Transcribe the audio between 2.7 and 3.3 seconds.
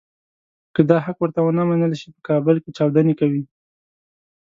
چاودنې